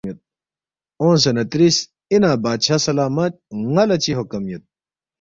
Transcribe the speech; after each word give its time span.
اونگسے 1.01 1.31
نہ 1.35 1.43
ترِس، 1.51 1.77
”اِنا 2.11 2.31
بادشاہ 2.43 2.79
سلامت 2.85 3.33
ن٘ا 3.73 3.83
لہ 3.89 3.97
چِہ 4.03 4.11
حکم 4.19 4.43
یود 4.49 4.63